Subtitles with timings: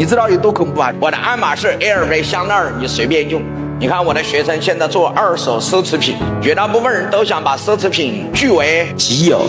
[0.00, 0.90] 你知道有多恐怖啊？
[0.98, 3.42] 我的爱马仕、LV 香奈儿，你随便用。
[3.78, 9.42] 你看我的学生现在做二手奢侈品，绝大部分人都想把奢侈品据为己有，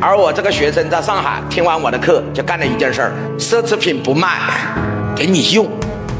[0.00, 4.28] 而我这个学生在上海听完我的课，就干了一件事儿：奢侈品不卖，
[5.16, 5.66] 给你用，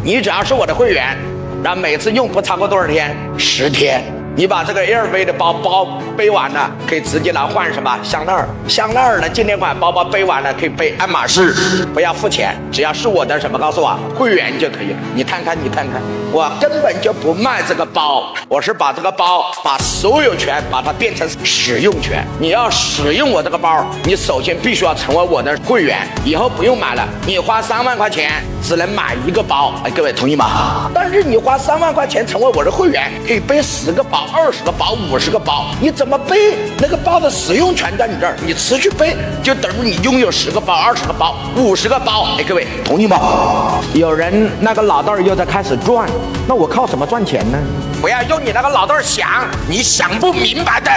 [0.03, 1.16] 你只要是我的会员，
[1.62, 4.03] 然后每次用不超过多少天，十天。
[4.39, 8.46] 你把这个 LV 的包包背完了，可以直接来换什么香奈儿？
[8.68, 11.55] 香奈儿的经典款包包背完了，可以背爱马仕，
[11.95, 14.99] 不要付钱，只要是我的什么，告诉我会员就可以了。
[15.14, 22.23] 你看看，你看看，我根本就不卖这个包，我是把这个包把所有权把它变成使用权。
[22.39, 29.72] 你要使用我这个包，你首先必须要成为我的会员，以后不用买了，你花三万块钱只能买一个包。
[29.84, 30.90] 哎，各位同意吗？
[30.93, 34.27] 但是你花三万块钱成为我的会员，可以背十个包。
[34.34, 36.56] 二十个包，五十个包，你怎么背？
[36.78, 42.27] 那个包的使用权在你这儿，你持续背，就等于你拥有十个包、二十个包、五十个包。
[42.39, 43.78] 哎，各位同意吗？
[43.94, 46.08] 有人那个脑袋儿又在开始转，
[46.48, 47.58] 那我靠什么赚钱呢？
[48.01, 50.91] 不要用你那个脑袋儿想，你想不明白的。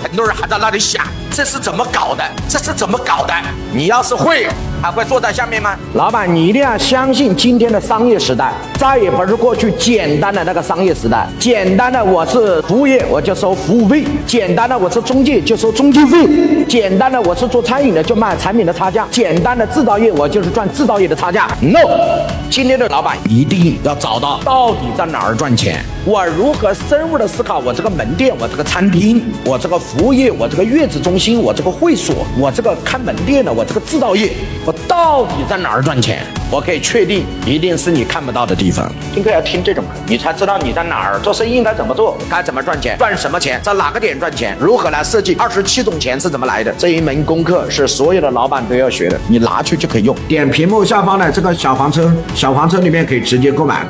[0.00, 2.24] 很多人还在那里想，这是怎么搞的？
[2.48, 3.34] 这是怎么搞的？
[3.72, 4.46] 你要是会。
[4.86, 5.76] 还会坐在下面吗？
[5.94, 11.26] 老板，你一定要相信今天的商业时代，再也不是过去简单的那个商业时代。
[11.40, 16.18] 简单的我是服务业，我就收服务费；简单的我是中介，就收中介费；
[16.68, 21.48] 简单的我是做餐饮的，就卖产品的差价；简单的制造业，我就是赚制造业的差价。
[21.60, 21.80] No，
[22.48, 34.30] 今天的老板一定要找到到底在哪儿赚钱，我如何深入的思考我这个门店，我这个餐厅，我这个服务业，我这个月子中心，我这个会所，我这个开门店的，我这个制造业，
[34.64, 34.75] 我。
[34.88, 36.24] 到底在哪儿赚钱？
[36.50, 38.90] 我可以确定，一定是你看不到的地方。
[39.12, 46.72] 听课要听这种课，你才知道你在哪儿做生意应该怎么做，该怎么赚钱，赚什么钱，在哪个点赚钱，如何来设计二十七种钱是怎么来的。
[46.78, 50.14] 这一门功课是所有的老板都要学的，你拿去就可以用。
[50.28, 53.86] 点屏幕下方的这个小黄车，小黄车里面可以直接购买。